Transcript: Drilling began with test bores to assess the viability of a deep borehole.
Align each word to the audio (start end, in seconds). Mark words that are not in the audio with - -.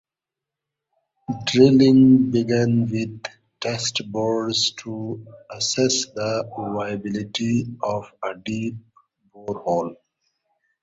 Drilling 1.45 2.31
began 2.31 2.89
with 2.89 3.21
test 3.59 4.01
bores 4.11 4.71
to 4.79 5.23
assess 5.51 6.07
the 6.07 6.49
viability 6.57 7.77
of 7.83 8.11
a 8.23 8.33
deep 8.33 8.77
borehole. 9.31 9.93